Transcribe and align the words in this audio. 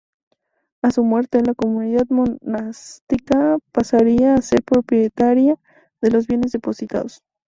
A 0.81 0.89
su 0.89 1.03
muerte, 1.03 1.43
la 1.45 1.53
comunidad 1.53 2.07
monástica 2.09 3.59
pasaría 3.71 4.33
a 4.33 4.41
ser 4.41 4.63
propietaria 4.63 5.59
de 6.01 6.09
los 6.09 6.25
bienes 6.25 6.53
depositados. 6.53 7.21